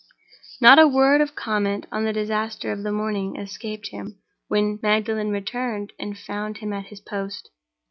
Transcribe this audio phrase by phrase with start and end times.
[0.59, 5.29] Not a word of comment on the disaster of the morning escaped him when Magdalen
[5.29, 7.51] returned and found him at his post.